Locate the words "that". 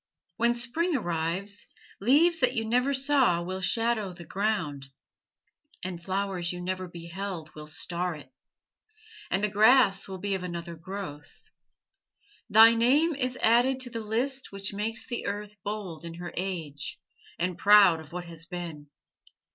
2.39-2.55